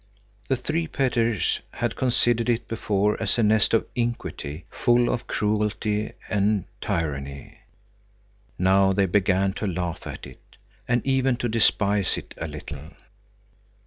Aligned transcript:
The 0.47 0.55
three 0.55 0.87
Petters 0.87 1.59
had 1.73 1.95
considered 1.95 2.49
it 2.49 2.67
before 2.67 3.21
as 3.21 3.37
a 3.37 3.43
nest 3.43 3.71
of 3.71 3.85
iniquity, 3.93 4.65
full 4.71 5.13
of 5.13 5.27
cruelty 5.27 6.13
and 6.27 6.65
tyranny. 6.81 7.59
Now 8.57 8.93
they 8.93 9.05
began 9.05 9.53
to 9.53 9.67
laugh 9.67 10.07
at 10.07 10.25
it, 10.25 10.57
and 10.87 11.05
even 11.05 11.35
to 11.37 11.47
despise 11.47 12.17
it 12.17 12.33
a 12.39 12.47
little. 12.47 12.93